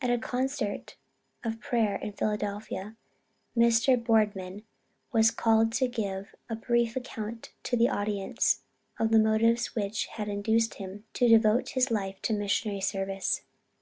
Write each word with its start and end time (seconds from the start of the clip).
At 0.00 0.08
a 0.08 0.16
concert 0.16 0.96
of 1.44 1.60
prayer 1.60 1.96
in 1.96 2.14
Philadelphia, 2.14 2.96
Mr. 3.54 4.02
Boardman 4.02 4.62
was 5.12 5.30
called 5.30 5.64
upon 5.66 5.70
to 5.72 5.88
give 5.88 6.34
a 6.48 6.56
brief 6.56 6.96
account 6.96 7.52
to 7.64 7.76
the 7.76 7.90
audience 7.90 8.62
of 8.98 9.10
the 9.10 9.18
motives 9.18 9.76
which 9.76 10.06
had 10.06 10.28
induced 10.30 10.76
him 10.76 11.04
to 11.12 11.28
devote 11.28 11.68
his 11.76 11.90
life 11.90 12.22
to 12.22 12.32
the 12.32 12.38
missionary 12.38 12.80
service. 12.80 13.42